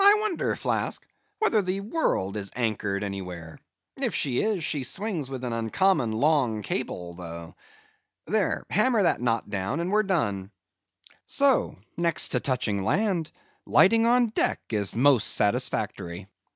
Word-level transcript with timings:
I 0.00 0.18
wonder, 0.20 0.54
Flask, 0.54 1.04
whether 1.40 1.60
the 1.60 1.80
world 1.80 2.36
is 2.36 2.48
anchored 2.54 3.02
anywhere; 3.02 3.58
if 3.96 4.14
she 4.14 4.40
is, 4.40 4.62
she 4.62 4.84
swings 4.84 5.28
with 5.28 5.42
an 5.42 5.52
uncommon 5.52 6.12
long 6.12 6.62
cable, 6.62 7.14
though. 7.14 7.56
There, 8.24 8.66
hammer 8.70 9.02
that 9.02 9.20
knot 9.20 9.50
down, 9.50 9.80
and 9.80 9.90
we've 9.92 10.06
done. 10.06 10.52
So; 11.26 11.76
next 11.96 12.28
to 12.28 12.38
touching 12.38 12.84
land, 12.84 13.32
lighting 13.66 14.06
on 14.06 14.28
deck 14.28 14.60
is 14.70 14.92
the 14.92 15.00
most 15.00 15.26
satisfactory. 15.30 16.28